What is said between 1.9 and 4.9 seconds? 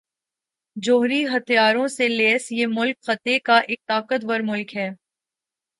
سے لیس یہ ملک خطے کا ایک طاقتور ملک ہے